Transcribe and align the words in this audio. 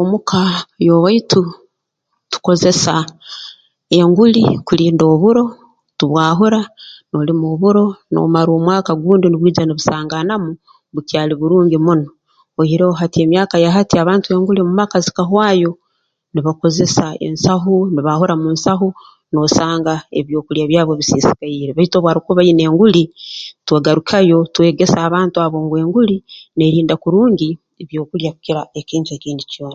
Omuka 0.00 0.40
y'owaitu 0.86 1.42
tukozesa 2.32 2.94
enguli 3.98 4.42
kulinda 4.66 5.04
oburo 5.14 5.44
tubwahura 5.98 6.60
noolima 7.10 7.46
oburo 7.54 7.84
noomara 8.12 8.50
omwaka 8.56 8.90
gundi 9.02 9.26
nubwija 9.28 9.62
nubusangaanamu 9.64 10.50
bukyali 10.94 11.32
burungi 11.40 11.76
muno 11.86 12.08
oihire 12.58 12.86
hati 13.00 13.16
emyaka 13.24 13.56
ya 13.64 13.70
hati 13.76 13.94
abantu 14.02 14.26
enguli 14.34 14.60
mu 14.66 14.72
maka 14.80 14.96
zikahwayo 15.04 15.70
nibakozesa 16.32 17.04
ensahu 17.26 17.72
nibaahura 17.94 18.34
mu 18.42 18.48
nsaho 18.56 18.88
noosanga 19.32 19.94
ebyokulya 20.18 20.64
byabo 20.70 20.92
bisisikaire 21.00 21.70
baitu 21.76 21.94
obu 21.96 22.08
arukuba 22.08 22.40
aine 22.42 22.62
enguli 22.68 23.02
tugarukayo 23.66 24.38
twegesa 24.54 24.98
abantu 25.08 25.36
abo 25.44 25.58
ngu 25.64 25.74
enguli 25.82 26.16
neerinda 26.56 26.94
kurungi 27.02 27.48
ebyokulya 27.82 28.30
kukira 28.34 28.60
ekintu 28.80 29.10
ekindi 29.16 29.44
kyona 29.52 29.70